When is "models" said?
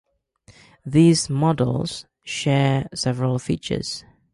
1.29-2.07